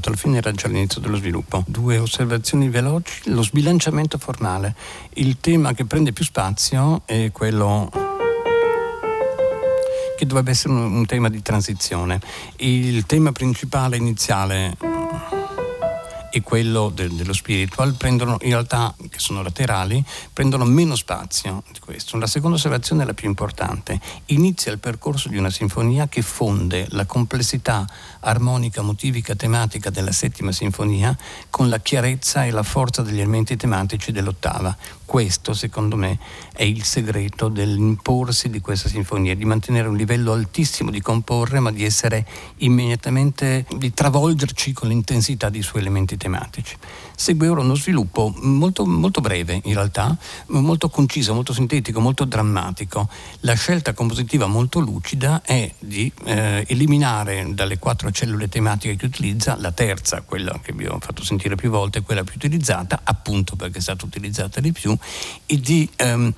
Ascoltato 0.00 0.08
alla 0.08 0.16
fine 0.16 0.38
era 0.38 0.52
già 0.52 0.68
l'inizio 0.68 1.00
dello 1.00 1.16
sviluppo. 1.16 1.62
Due 1.66 1.98
osservazioni 1.98 2.68
veloci, 2.68 3.30
lo 3.30 3.42
sbilanciamento 3.42 4.18
formale. 4.18 4.74
Il 5.14 5.38
tema 5.40 5.74
che 5.74 5.84
prende 5.84 6.12
più 6.12 6.24
spazio 6.24 7.02
è 7.04 7.30
quello 7.30 7.90
che 10.16 10.26
dovrebbe 10.26 10.50
essere 10.50 10.72
un, 10.72 10.92
un 10.92 11.06
tema 11.06 11.28
di 11.28 11.42
transizione. 11.42 12.20
Il 12.56 13.06
tema 13.06 13.32
principale 13.32 13.96
iniziale 13.96 14.76
e 16.30 16.42
quello 16.42 16.90
de- 16.90 17.14
dello 17.14 17.32
spiritual 17.32 17.94
prendono 17.94 18.38
in 18.42 18.50
realtà, 18.50 18.94
che 19.08 19.18
sono 19.18 19.42
laterali, 19.42 20.02
prendono 20.32 20.64
meno 20.64 20.94
spazio 20.94 21.62
di 21.72 21.78
questo. 21.80 22.16
La 22.16 22.26
seconda 22.26 22.56
osservazione 22.56 23.02
è 23.02 23.06
la 23.06 23.14
più 23.14 23.28
importante. 23.28 24.00
Inizia 24.26 24.72
il 24.72 24.78
percorso 24.78 25.28
di 25.28 25.36
una 25.36 25.50
sinfonia 25.50 26.08
che 26.08 26.22
fonde 26.22 26.86
la 26.90 27.04
complessità 27.04 27.86
armonica, 28.20 28.82
motivica, 28.82 29.34
tematica 29.34 29.90
della 29.90 30.12
settima 30.12 30.52
sinfonia 30.52 31.16
con 31.50 31.68
la 31.68 31.78
chiarezza 31.80 32.44
e 32.44 32.50
la 32.50 32.62
forza 32.62 33.02
degli 33.02 33.20
elementi 33.20 33.56
tematici 33.56 34.12
dell'ottava. 34.12 34.76
Questo, 35.04 35.54
secondo 35.54 35.96
me, 35.96 36.18
è 36.60 36.64
il 36.64 36.84
segreto 36.84 37.48
dell'imporsi 37.48 38.50
di 38.50 38.60
questa 38.60 38.90
sinfonia, 38.90 39.34
di 39.34 39.46
mantenere 39.46 39.88
un 39.88 39.96
livello 39.96 40.32
altissimo 40.32 40.90
di 40.90 41.00
comporre, 41.00 41.58
ma 41.58 41.72
di 41.72 41.84
essere 41.84 42.26
immediatamente, 42.58 43.64
di 43.78 43.94
travolgerci 43.94 44.74
con 44.74 44.90
l'intensità 44.90 45.48
dei 45.48 45.62
suoi 45.62 45.80
elementi 45.80 46.18
tematici. 46.18 46.76
Segue 47.16 47.48
ora 47.48 47.62
uno 47.62 47.74
sviluppo 47.74 48.34
molto, 48.42 48.84
molto 48.84 49.22
breve, 49.22 49.58
in 49.64 49.72
realtà, 49.72 50.14
molto 50.48 50.90
conciso, 50.90 51.32
molto 51.32 51.54
sintetico, 51.54 51.98
molto 51.98 52.26
drammatico. 52.26 53.08
La 53.40 53.54
scelta 53.54 53.94
compositiva 53.94 54.46
molto 54.46 54.80
lucida 54.80 55.40
è 55.40 55.72
di 55.78 56.12
eh, 56.24 56.66
eliminare 56.68 57.54
dalle 57.54 57.78
quattro 57.78 58.10
cellule 58.10 58.50
tematiche 58.50 58.96
che 58.96 59.06
utilizza 59.06 59.56
la 59.58 59.72
terza, 59.72 60.20
quella 60.20 60.60
che 60.62 60.74
vi 60.74 60.84
ho 60.84 60.98
fatto 61.00 61.24
sentire 61.24 61.54
più 61.54 61.70
volte, 61.70 62.02
quella 62.02 62.22
più 62.22 62.34
utilizzata, 62.36 63.00
appunto 63.02 63.56
perché 63.56 63.78
è 63.78 63.82
stata 63.82 64.04
utilizzata 64.04 64.60
di 64.60 64.72
più, 64.72 64.94
e 65.46 65.58
di 65.58 65.88
ehm, 65.96 66.32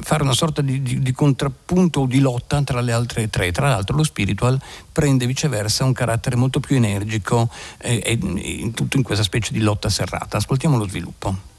fare 0.00 0.22
una 0.22 0.32
sorta 0.32 0.62
di, 0.62 0.82
di, 0.82 1.00
di, 1.00 1.12
contrappunto 1.12 2.00
o 2.00 2.06
di 2.06 2.20
lotta 2.20 2.62
tra 2.62 2.80
le 2.80 2.92
altre 2.92 3.28
tre. 3.28 3.50
Tra 3.52 3.68
l'altro 3.68 3.96
lo 3.96 4.04
spiritual 4.04 4.60
prende 4.92 5.26
viceversa 5.26 5.84
un 5.84 5.92
carattere 5.92 6.36
molto 6.36 6.60
più 6.60 6.76
energico 6.76 7.48
eh, 7.78 8.02
e, 8.04 8.18
in 8.20 8.72
tutto 8.72 8.96
in 8.96 9.02
questa 9.02 9.24
specie 9.24 9.52
di 9.52 9.60
lotta 9.60 9.88
serrata. 9.88 10.36
Ascoltiamo 10.36 10.76
lo 10.76 10.86
sviluppo. 10.86 11.56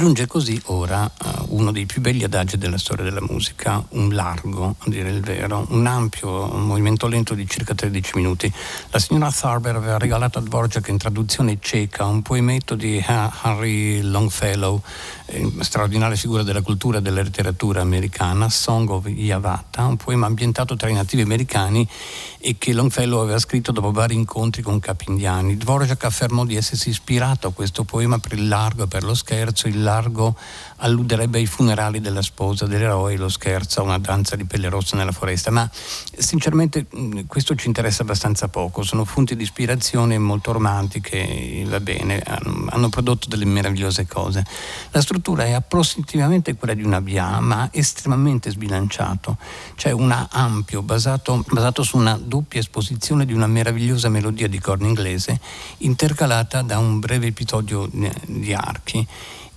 Si 0.00 0.06
giunge 0.06 0.26
così 0.26 0.58
ora 0.66 1.10
a 1.14 1.44
uno 1.48 1.72
dei 1.72 1.84
più 1.84 2.00
belli 2.00 2.24
adagi 2.24 2.56
della 2.56 2.78
storia 2.78 3.04
della 3.04 3.20
musica, 3.20 3.84
un 3.90 4.14
largo, 4.14 4.76
a 4.78 4.88
dire 4.88 5.10
il 5.10 5.20
vero, 5.20 5.66
un 5.68 5.86
ampio 5.86 6.54
un 6.54 6.64
movimento 6.64 7.06
lento 7.06 7.34
di 7.34 7.46
circa 7.46 7.74
13 7.74 8.12
minuti. 8.14 8.50
La 8.92 8.98
signora 8.98 9.30
Tharber 9.30 9.76
aveva 9.76 9.98
regalato 9.98 10.38
a 10.38 10.40
Dvorak 10.40 10.88
in 10.88 10.96
traduzione 10.96 11.58
ceca 11.60 12.06
un 12.06 12.22
poemetto 12.22 12.76
di 12.76 13.04
Henry 13.06 14.00
Longfellow, 14.00 14.80
eh, 15.26 15.52
straordinaria 15.58 16.16
figura 16.16 16.44
della 16.44 16.62
cultura 16.62 16.96
e 16.96 17.02
della 17.02 17.20
letteratura 17.20 17.82
americana, 17.82 18.48
Song 18.48 18.88
of 18.88 19.06
Yavata, 19.06 19.84
un 19.84 19.98
poema 19.98 20.24
ambientato 20.24 20.76
tra 20.76 20.88
i 20.88 20.94
nativi 20.94 21.20
americani 21.20 21.86
e 22.38 22.56
che 22.56 22.72
Longfellow 22.72 23.20
aveva 23.20 23.38
scritto 23.38 23.70
dopo 23.70 23.92
vari 23.92 24.14
incontri 24.14 24.62
con 24.62 24.80
capi 24.80 25.04
indiani. 25.08 25.58
Dvorak 25.58 26.04
affermò 26.04 26.46
di 26.46 26.56
essersi 26.56 26.88
ispirato 26.88 27.48
a 27.48 27.52
questo 27.52 27.84
poema 27.84 28.18
per 28.18 28.32
il 28.32 28.48
largo 28.48 28.84
e 28.84 28.86
per 28.86 29.04
lo 29.04 29.12
scherzo 29.14 29.68
il 29.68 29.88
largo 29.90 30.36
alluderebbe 30.82 31.38
ai 31.38 31.46
funerali 31.46 32.00
della 32.00 32.22
sposa 32.22 32.66
dell'eroe, 32.66 33.16
lo 33.16 33.28
scherzo 33.28 33.82
una 33.82 33.98
danza 33.98 34.36
di 34.36 34.44
pelle 34.44 34.68
rossa 34.68 34.96
nella 34.96 35.12
foresta, 35.12 35.50
ma 35.50 35.68
sinceramente 36.16 36.86
questo 37.26 37.54
ci 37.54 37.66
interessa 37.66 38.02
abbastanza 38.02 38.48
poco, 38.48 38.82
sono 38.82 39.04
fonti 39.04 39.36
di 39.36 39.42
ispirazione 39.42 40.16
molto 40.18 40.52
romantiche, 40.52 41.64
va 41.66 41.80
bene, 41.80 42.22
hanno 42.22 42.88
prodotto 42.88 43.28
delle 43.28 43.44
meravigliose 43.44 44.06
cose. 44.06 44.44
La 44.90 45.02
struttura 45.02 45.44
è 45.44 45.52
approssimativamente 45.52 46.54
quella 46.54 46.74
di 46.74 46.82
una 46.82 47.00
via, 47.00 47.40
ma 47.40 47.68
estremamente 47.72 48.50
sbilanciato, 48.50 49.36
c'è 49.74 49.90
un 49.90 50.10
ampio 50.30 50.82
basato, 50.82 51.44
basato 51.48 51.82
su 51.82 51.96
una 51.96 52.18
doppia 52.22 52.60
esposizione 52.60 53.26
di 53.26 53.32
una 53.32 53.46
meravigliosa 53.46 54.08
melodia 54.08 54.48
di 54.48 54.58
corno 54.58 54.86
inglese 54.86 55.40
intercalata 55.78 56.62
da 56.62 56.78
un 56.78 57.00
breve 57.00 57.26
episodio 57.26 57.88
di 57.90 58.54
archi 58.54 59.06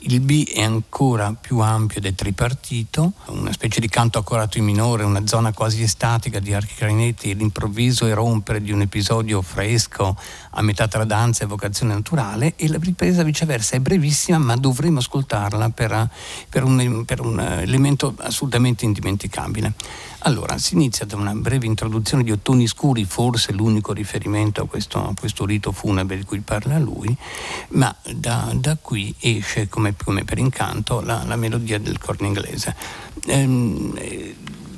il 0.05 0.19
B 0.19 0.49
è 0.49 0.63
ancora 0.63 1.33
più 1.39 1.59
ampio 1.59 1.99
ed 1.99 2.05
è 2.05 2.13
tripartito, 2.13 3.13
una 3.27 3.53
specie 3.53 3.79
di 3.79 3.87
canto 3.87 4.17
accorato 4.17 4.57
in 4.57 4.65
minore, 4.65 5.03
una 5.03 5.25
zona 5.25 5.53
quasi 5.53 5.81
estatica 5.81 6.39
di 6.39 6.53
archi 6.53 6.75
clarinetti 6.75 7.33
l'improvviso 7.35 8.05
erompere 8.05 8.61
di 8.61 8.71
un 8.71 8.81
episodio 8.81 9.41
fresco 9.41 10.17
a 10.51 10.61
metà 10.61 10.87
tra 10.87 11.05
danza 11.05 11.43
e 11.43 11.47
vocazione 11.47 11.93
naturale 11.93 12.53
e 12.55 12.67
la 12.67 12.77
ripresa 12.81 13.23
viceversa 13.23 13.75
è 13.75 13.79
brevissima 13.79 14.37
ma 14.37 14.55
dovremo 14.55 14.99
ascoltarla 14.99 15.69
per, 15.69 16.09
per, 16.49 16.63
un, 16.63 17.05
per 17.05 17.21
un 17.21 17.39
elemento 17.39 18.13
assolutamente 18.17 18.85
indimenticabile. 18.85 19.73
Allora, 20.25 20.57
si 20.57 20.75
inizia 20.75 21.05
da 21.05 21.17
una 21.17 21.33
breve 21.33 21.65
introduzione 21.65 22.23
di 22.23 22.31
ottoni 22.31 22.65
scuri, 22.65 23.03
forse 23.03 23.51
l'unico 23.51 23.91
riferimento 23.91 24.61
a 24.61 24.67
questo, 24.67 24.99
a 24.99 25.13
questo 25.19 25.45
rito 25.45 25.73
funebre 25.73 26.15
di 26.15 26.23
cui 26.23 26.39
parla 26.39 26.77
lui, 26.79 27.15
ma 27.69 27.93
da, 28.15 28.49
da 28.55 28.77
qui 28.79 29.13
esce 29.19 29.67
come, 29.67 29.95
come, 30.01 30.23
per 30.23 30.37
incanto 30.37 31.01
la, 31.01 31.23
la, 31.25 31.35
melodia 31.35 31.77
del 31.77 31.97
corno 31.97 32.27
inglese. 32.27 32.73
Ehm, 33.25 33.97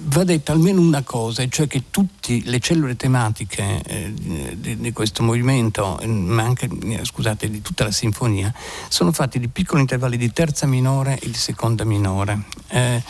va 0.05 0.23
detta 0.23 0.51
almeno 0.51 0.81
una 0.81 1.03
cosa, 1.03 1.47
cioè 1.47 1.67
che 1.67 1.83
tutte 1.91 2.41
le 2.43 2.59
cellule 2.59 2.95
tematiche 2.95 3.81
eh, 3.83 4.13
di, 4.13 4.77
di, 4.77 4.91
questo 4.93 5.21
movimento, 5.21 5.99
ma 6.05 6.41
anche 6.41 6.67
scusate, 7.03 7.51
di 7.51 7.61
tutta 7.61 7.83
la 7.83 7.91
sinfonia, 7.91 8.51
sono 8.87 9.11
fatti 9.11 9.37
di 9.37 9.47
piccoli 9.47 9.81
intervalli 9.81 10.17
di 10.17 10.31
terza 10.31 10.65
minore 10.65 11.19
e 11.19 11.27
di 11.29 11.37
seconda 11.37 11.83
minore. 11.83 12.45
Eh, 12.67 13.03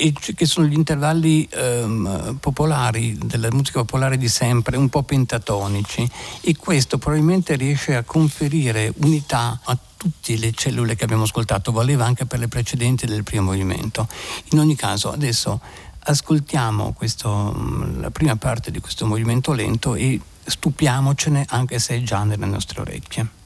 e 0.00 0.12
che 0.12 0.46
sono 0.46 0.68
gli 0.68 0.74
intervalli 0.74 1.48
ehm, 1.50 2.36
popolari 2.40 3.18
della 3.20 3.48
musica 3.50 3.80
popolare 3.80 4.16
di 4.16 4.28
sempre, 4.28 4.76
un 4.76 4.88
po' 4.88 5.02
pentatonici 5.02 6.08
e 6.40 6.56
questo 6.56 6.98
probabilmente 6.98 7.56
riesce 7.56 7.96
a 7.96 8.04
conferire 8.04 8.92
unità 8.98 9.58
a 9.64 9.76
tutte 9.96 10.36
le 10.36 10.52
cellule 10.52 10.94
che 10.94 11.02
abbiamo 11.02 11.24
ascoltato, 11.24 11.72
valeva 11.72 12.04
anche 12.04 12.26
per 12.26 12.38
le 12.38 12.46
precedenti 12.46 13.06
del 13.06 13.24
primo 13.24 13.46
movimento. 13.46 14.06
In 14.52 14.60
ogni 14.60 14.76
caso 14.76 15.10
adesso 15.10 15.60
ascoltiamo 15.98 16.92
questo, 16.92 17.52
la 17.98 18.10
prima 18.10 18.36
parte 18.36 18.70
di 18.70 18.78
questo 18.78 19.04
movimento 19.04 19.52
lento 19.52 19.96
e 19.96 20.20
stupiamocene 20.44 21.44
anche 21.48 21.80
se 21.80 21.96
è 21.96 22.02
già 22.02 22.22
nelle 22.22 22.46
nostre 22.46 22.82
orecchie. 22.82 23.37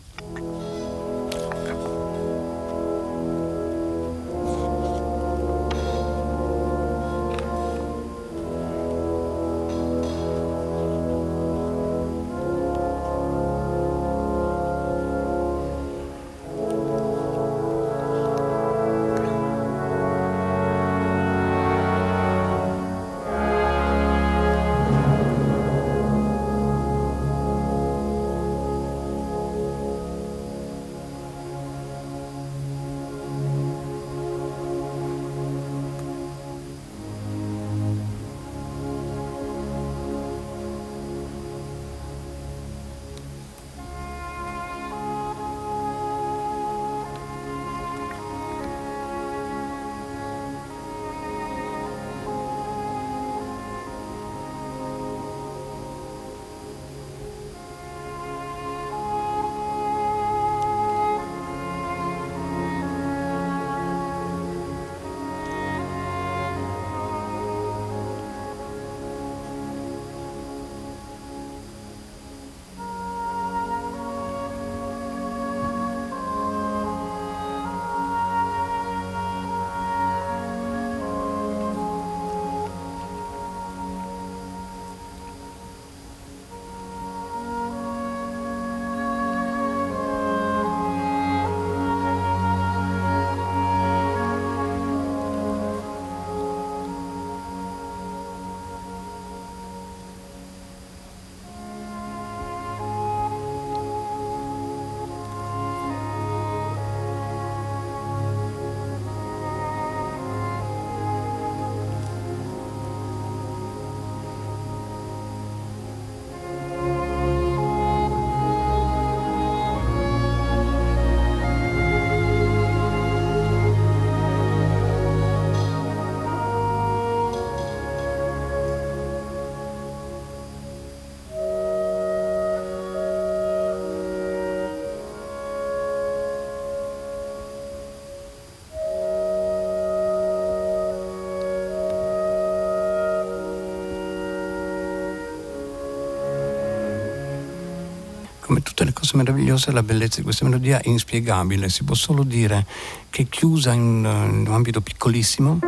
Le 149.13 149.17
cose 149.17 149.17
meravigliose, 149.17 149.73
la 149.73 149.83
bellezza 149.83 150.19
di 150.19 150.23
questa 150.23 150.45
melodia 150.45 150.81
è 150.81 150.89
inspiegabile. 150.89 151.69
Si 151.69 151.85
può 151.85 151.95
solo 151.95 152.23
dire 152.23 152.67
che 153.11 153.23
è 153.23 153.29
chiusa 153.29 153.73
in, 153.73 153.81
in 153.83 154.45
un 154.47 154.53
ambito 154.53 154.81
piccolissimo, 154.81 155.59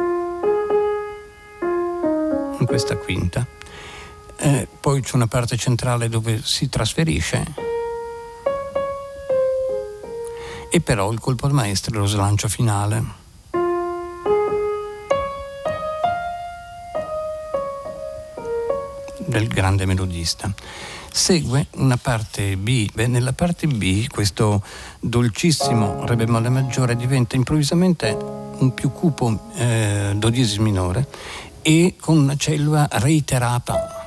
in 2.58 2.66
questa 2.66 2.96
quinta. 2.96 3.46
Eh, 4.36 4.66
poi 4.80 5.00
c'è 5.00 5.14
una 5.14 5.26
parte 5.26 5.56
centrale 5.56 6.08
dove 6.08 6.40
si 6.42 6.68
trasferisce. 6.68 7.72
E 10.70 10.80
però 10.80 11.12
il 11.12 11.20
colpo 11.20 11.46
al 11.46 11.52
maestro 11.52 11.94
è 11.94 11.98
lo 11.98 12.06
slancio 12.06 12.48
finale. 12.48 13.22
Del 19.26 19.48
grande 19.48 19.86
melodista. 19.86 20.52
Segue 21.10 21.68
una 21.76 21.96
parte 21.96 22.56
B. 22.56 22.88
Beh, 22.92 23.06
nella 23.06 23.32
parte 23.32 23.66
B 23.66 24.08
questo 24.08 24.64
dolcissimo 24.98 26.04
Re 26.06 26.16
bemolle 26.16 26.48
maggiore 26.48 26.96
diventa 26.96 27.36
improvvisamente 27.36 28.16
un 28.58 28.74
più 28.74 28.90
cupo 28.92 29.50
eh, 29.54 30.12
do 30.16 30.28
diesis 30.28 30.56
minore 30.58 31.06
e 31.62 31.94
con 32.00 32.18
una 32.18 32.36
cellula 32.36 32.88
reiterata. 32.90 34.02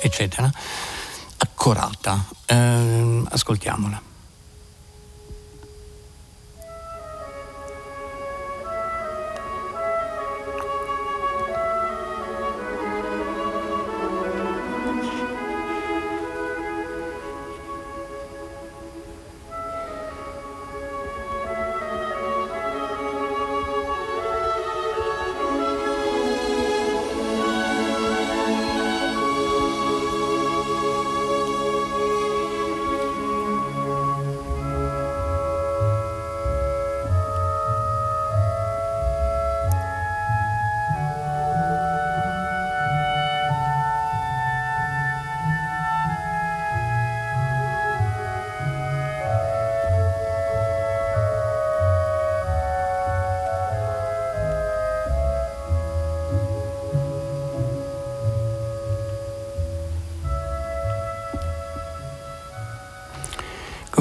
Eccetera. 0.00 0.52
Accorata. 1.38 2.24
Eh, 2.44 3.22
ascoltiamola 3.28 4.14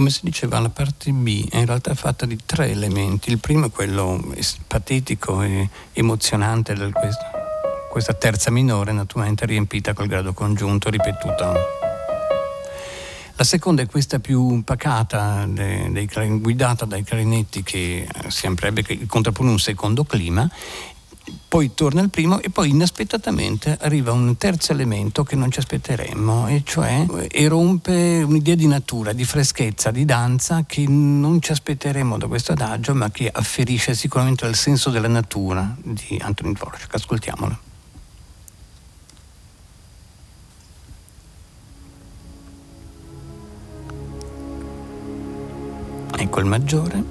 come 0.05 0.17
si 0.17 0.25
diceva, 0.25 0.59
la 0.59 0.69
parte 0.69 1.11
B 1.11 1.49
è 1.49 1.57
in 1.57 1.65
realtà 1.65 1.95
fatta 1.95 2.27
di 2.27 2.37
tre 2.45 2.69
elementi. 2.69 3.31
Il 3.31 3.39
primo 3.39 3.65
è 3.65 3.71
quello 3.71 4.23
patetico 4.67 5.41
e 5.41 5.67
emozionante 5.93 6.75
di 6.75 6.91
questa 7.89 8.13
terza 8.13 8.51
minore, 8.51 8.91
naturalmente 8.91 9.47
riempita 9.47 9.93
col 9.93 10.05
grado 10.05 10.33
congiunto 10.33 10.91
ripetuta. 10.91 11.53
La 13.37 13.43
seconda 13.43 13.81
è 13.81 13.87
questa 13.87 14.19
più 14.19 14.61
pacata, 14.63 15.47
dei, 15.47 15.91
dei, 15.91 16.07
guidata 16.39 16.85
dai 16.85 17.03
clarinetti 17.03 17.63
che 17.63 18.07
eh, 18.07 18.29
sempre 18.29 18.71
che 18.73 19.07
contrappone 19.07 19.49
un 19.49 19.59
secondo 19.59 20.03
clima 20.03 20.47
poi 21.55 21.73
torna 21.73 22.01
il 22.01 22.09
primo 22.09 22.41
e 22.41 22.49
poi 22.49 22.71
inaspettatamente 22.71 23.77
arriva 23.79 24.11
un 24.11 24.35
terzo 24.35 24.73
elemento 24.73 25.23
che 25.23 25.37
non 25.37 25.49
ci 25.51 25.59
aspetteremmo 25.59 26.49
e 26.49 26.63
cioè 26.65 27.05
eh, 27.09 27.29
erompe 27.31 28.21
un'idea 28.23 28.55
di 28.55 28.67
natura, 28.67 29.13
di 29.13 29.23
freschezza, 29.23 29.89
di 29.89 30.03
danza 30.03 30.65
che 30.67 30.83
non 30.85 31.41
ci 31.41 31.53
aspetteremmo 31.53 32.17
da 32.17 32.27
questo 32.27 32.51
adagio 32.51 32.93
ma 32.93 33.09
che 33.09 33.29
afferisce 33.31 33.95
sicuramente 33.95 34.43
al 34.43 34.55
senso 34.55 34.89
della 34.89 35.07
natura 35.07 35.73
di 35.81 36.19
Antonin 36.21 36.51
Dvorak. 36.51 36.93
Ascoltiamolo. 36.93 37.57
Ecco 46.17 46.39
il 46.41 46.45
maggiore 46.47 47.03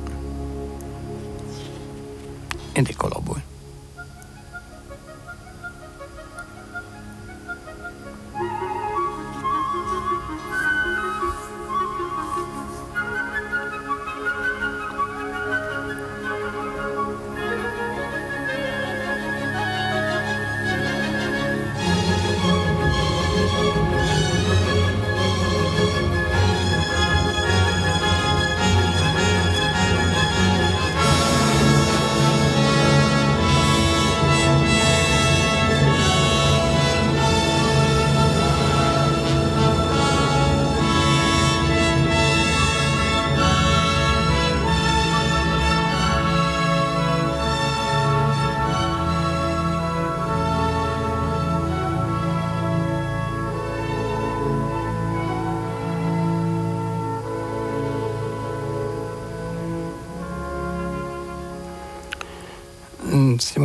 ed 2.73 2.87
ecco 2.87 3.09
l'oboe. 3.09 3.54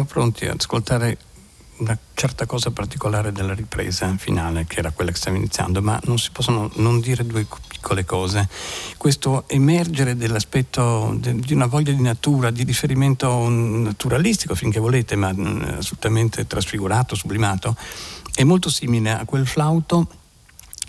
Pronti 0.10 0.46
ad 0.46 0.56
ascoltare 0.60 1.18
una 1.78 1.98
certa 2.14 2.46
cosa 2.46 2.72
particolare 2.72 3.32
della 3.32 3.54
ripresa 3.54 4.14
finale, 4.18 4.66
che 4.66 4.80
era 4.80 4.92
quella 4.92 5.12
che 5.12 5.18
stavo 5.18 5.38
iniziando, 5.38 5.82
ma 5.82 5.98
non 6.06 6.18
si 6.18 6.30
possono 6.32 6.70
non 6.76 7.00
dire 7.00 7.26
due 7.26 7.46
piccole 7.68 8.04
cose. 8.04 8.50
Questo 8.98 9.46
emergere 9.48 10.18
dell'aspetto 10.18 11.16
de, 11.18 11.36
di 11.36 11.54
una 11.54 11.68
voglia 11.68 11.94
di 11.94 12.02
natura, 12.02 12.50
di 12.50 12.64
riferimento 12.64 13.48
naturalistico, 13.48 14.56
finché 14.56 14.80
volete, 14.80 15.16
ma 15.16 15.30
assolutamente 15.30 16.46
trasfigurato, 16.48 17.16
sublimato, 17.16 17.78
è 18.34 18.44
molto 18.44 18.70
simile 18.70 19.12
a 19.12 19.26
quel 19.26 19.48
flauto 19.48 20.08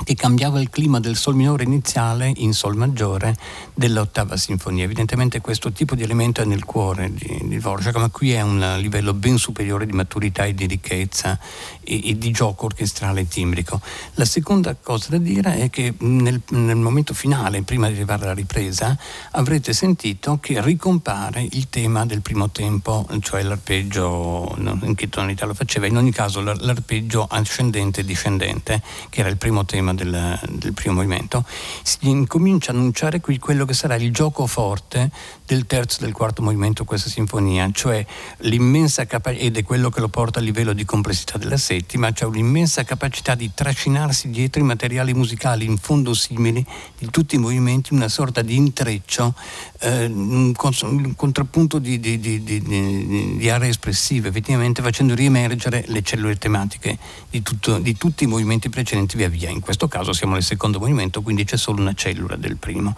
che 0.05 0.15
cambiava 0.15 0.61
il 0.61 0.71
clima 0.71 1.01
del 1.01 1.17
sol 1.17 1.35
minore 1.35 1.65
iniziale 1.65 2.33
in 2.37 2.53
sol 2.53 2.77
maggiore 2.77 3.37
dell'ottava 3.75 4.37
sinfonia. 4.37 4.85
Evidentemente 4.85 5.41
questo 5.41 5.73
tipo 5.73 5.95
di 5.95 6.03
elemento 6.03 6.41
è 6.41 6.45
nel 6.45 6.65
cuore 6.65 7.13
di, 7.13 7.41
di 7.45 7.59
Dvorak, 7.59 7.97
ma 7.97 8.09
qui 8.09 8.33
è 8.33 8.41
un 8.41 8.77
livello 8.79 9.15
ben 9.15 9.37
superiore 9.37 9.87
di 9.87 9.93
maturità 9.93 10.45
e 10.45 10.55
di 10.55 10.67
ricchezza 10.67 11.39
e, 11.83 12.11
e 12.11 12.19
di 12.19 12.31
gioco 12.31 12.67
orchestrale 12.67 13.23
e 13.23 13.29
timbrico. 13.29 13.81
La 14.15 14.25
seconda 14.25 14.75
cosa 14.75 15.09
da 15.11 15.19
dire 15.19 15.57
è 15.57 15.71
che 15.71 15.95
nel, 15.99 16.41
nel 16.51 16.77
momento 16.77 17.15
finale, 17.15 17.63
prima 17.63 17.89
di 17.89 17.95
arrivare 17.95 18.25
alla 18.25 18.35
ripresa, 18.35 18.97
avrete 19.33 19.73
sentito 19.73 20.39
che 20.41 20.61
ricompare 20.63 21.47
il 21.51 21.69
tema 21.69 22.07
del 22.07 22.23
primo 22.23 22.51
tempo, 22.51 23.07
cioè 23.21 23.43
l'arpeggio, 23.43 24.57
in 24.59 24.95
che 24.95 25.09
tonalità 25.09 25.47
lo 25.47 25.55
faceva, 25.55 25.87
in 25.87 25.97
ogni 25.97 26.13
caso 26.13 26.41
l'arpeggio 26.41 27.27
ascendente 27.29 28.01
e 28.01 28.05
discendente, 28.05 28.83
che 29.09 29.21
era 29.21 29.29
il 29.29 29.37
primo 29.37 29.65
tema 29.65 29.89
tema 29.90 29.94
del, 29.94 30.38
del, 30.59 30.72
primo 30.72 30.94
movimento, 30.96 31.44
si 31.83 31.98
incomincia 32.03 32.70
a 32.72 32.74
annunciare 32.74 33.20
qui 33.20 33.38
quello 33.38 33.64
che 33.64 33.74
sarà 33.74 33.96
il 33.96 34.12
gioco 34.12 34.46
forte 34.46 35.11
del 35.46 35.66
terzo 35.66 36.00
e 36.00 36.05
del 36.05 36.12
quarto 36.12 36.42
movimento 36.42 36.85
questa 36.85 37.09
sinfonia, 37.09 37.68
cioè 37.72 38.05
l'immensa 38.38 39.07
capacità, 39.07 39.44
ed 39.44 39.57
è 39.57 39.62
quello 39.62 39.90
che 39.90 40.00
lo 40.00 40.09
porta 40.09 40.38
a 40.38 40.42
livello 40.42 40.72
di 40.72 40.85
complessità 40.85 41.38
della 41.38 41.57
settima, 41.57 42.12
cioè 42.12 42.29
un'immensa 42.29 42.85
capacità 42.85 43.35
di 43.35 43.50
trascinarsi 43.53 44.31
dietro 44.31 44.61
i 44.61 44.64
materiali 44.64 45.14
musicali 45.14 45.64
in 45.64 45.76
fondo 45.76 46.14
simili 46.14 46.64
di 46.98 47.09
tutti 47.11 47.35
i 47.35 47.38
movimenti, 47.38 47.92
una 47.92 48.09
sorta 48.09 48.42
di 48.42 48.57
intreccio, 48.57 49.35
eh, 49.81 50.05
un, 50.07 50.53
un, 50.55 51.14
contrappunto 51.16 51.79
di, 51.79 51.99
di, 51.99 52.21
di, 52.21 52.43
di, 52.43 53.51
aree 53.51 53.71
espressive, 53.71 54.29
effettivamente 54.29 54.83
facendo 54.83 55.14
riemergere 55.14 55.85
le 55.87 56.03
cellule 56.03 56.37
tematiche 56.37 56.99
di, 57.31 57.40
tutto, 57.43 57.79
di 57.79 57.97
tutti 57.97 58.25
i 58.25 58.27
movimenti 58.27 58.69
precedenti 58.69 59.16
via 59.16 59.29
via. 59.29 59.49
In 59.49 59.61
questo 59.61 59.88
caso 59.88 60.12
siamo 60.12 60.35
nel 60.35 60.43
secondo 60.43 60.79
movimento, 60.79 61.23
quindi 61.23 61.45
c'è 61.45 61.57
solo 61.57 61.81
una 61.81 61.95
cellula 61.95 62.37
del 62.37 62.57
primo. 62.57 62.95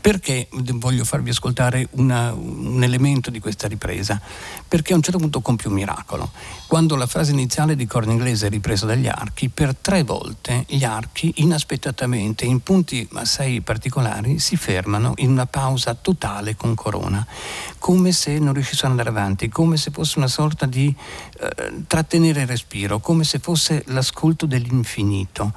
Perché 0.00 0.48
voglio 0.50 1.04
farvi 1.04 1.30
ascoltare 1.30 1.88
una, 1.92 2.32
un 2.32 2.82
elemento 2.82 3.30
di 3.30 3.40
questa 3.40 3.66
ripresa? 3.66 4.20
Perché 4.66 4.92
a 4.92 4.96
un 4.96 5.02
certo 5.02 5.18
punto 5.18 5.40
compie 5.40 5.68
un 5.68 5.74
miracolo. 5.74 6.30
Quando 6.68 6.94
la 6.96 7.06
frase 7.06 7.32
iniziale 7.32 7.76
di 7.76 7.86
corno 7.86 8.12
inglese 8.12 8.46
è 8.46 8.50
ripresa 8.50 8.86
dagli 8.86 9.08
archi, 9.08 9.48
per 9.48 9.76
tre 9.76 10.04
volte 10.04 10.64
gli 10.68 10.84
archi 10.84 11.32
inaspettatamente, 11.36 12.44
in 12.44 12.60
punti 12.60 13.06
assai 13.12 13.60
particolari, 13.60 14.38
si 14.38 14.56
fermano 14.56 15.14
in 15.16 15.30
una 15.30 15.46
pausa 15.46 15.94
totale 15.94 16.10
con 16.56 16.74
corona, 16.74 17.26
come 17.78 18.12
se 18.12 18.38
non 18.38 18.52
riuscissero 18.52 18.86
ad 18.86 18.98
andare 18.98 19.10
avanti, 19.10 19.48
come 19.48 19.76
se 19.76 19.90
fosse 19.90 20.18
una 20.18 20.28
sorta 20.28 20.66
di 20.66 20.94
eh, 21.40 21.84
trattenere 21.86 22.42
il 22.42 22.46
respiro, 22.46 23.00
come 23.00 23.24
se 23.24 23.38
fosse 23.38 23.82
l'ascolto 23.86 24.46
dell'infinito 24.46 25.52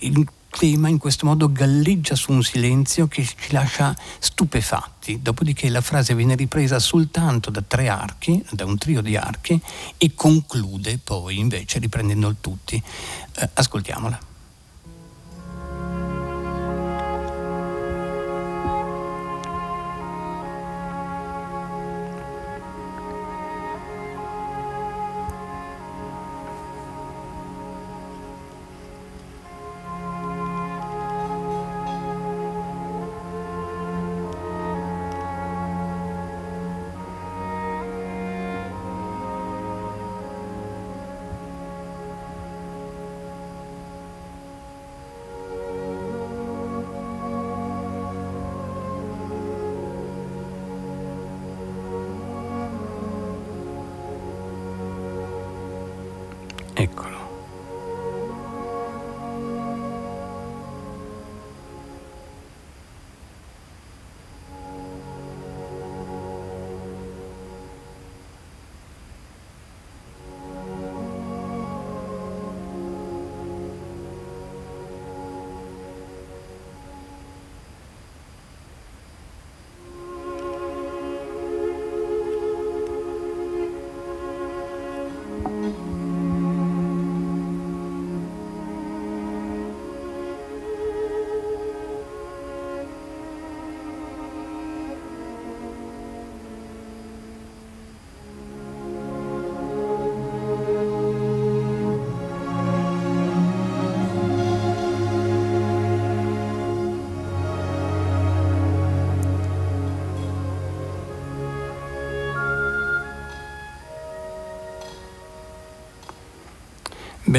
il 0.00 0.26
tema 0.50 0.88
in 0.88 0.98
questo 0.98 1.26
modo 1.26 1.50
galleggia 1.52 2.14
su 2.14 2.32
un 2.32 2.42
silenzio 2.42 3.06
che 3.06 3.24
ci 3.24 3.52
lascia 3.52 3.94
stupefatti, 4.18 5.20
dopodiché 5.22 5.68
la 5.68 5.80
frase 5.80 6.14
viene 6.14 6.34
ripresa 6.34 6.78
soltanto 6.78 7.50
da 7.50 7.62
tre 7.66 7.88
archi, 7.88 8.44
da 8.50 8.64
un 8.64 8.78
trio 8.78 9.00
di 9.00 9.16
archi 9.16 9.60
e 9.96 10.14
conclude 10.14 10.98
poi 11.02 11.38
invece 11.38 11.78
riprendendo 11.78 12.28
il 12.28 12.36
tutti. 12.40 12.82
Eh, 13.36 13.50
ascoltiamola. 13.54 14.27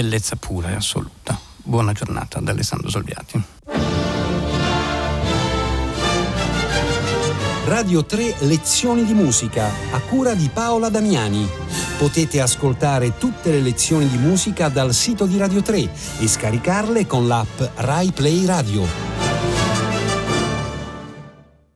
Bellezza 0.02 0.38
pura 0.38 0.70
e 0.70 0.76
assoluta. 0.76 1.38
Buona 1.58 1.92
giornata 1.92 2.40
da 2.40 2.52
Alessandro 2.52 2.90
Solviati. 2.90 3.44
Radio 7.66 8.06
3 8.06 8.36
Lezioni 8.40 9.04
di 9.04 9.14
musica 9.14 9.70
a 9.92 10.00
cura 10.00 10.36
di 10.36 10.50
Paola 10.54 10.88
Damiani. 10.88 11.46
Potete 11.98 12.40
ascoltare 12.40 13.18
tutte 13.18 13.52
le 13.52 13.60
lezioni 13.60 14.08
di 14.08 14.18
musica 14.18 14.70
dal 14.70 14.94
sito 14.94 15.26
di 15.26 15.38
Radio 15.38 15.62
3 15.62 15.90
e 16.20 16.28
scaricarle 16.30 17.06
con 17.06 17.28
l'app 17.28 17.62
Rai 17.76 18.12
Play 18.12 18.46
Radio. 18.46 19.09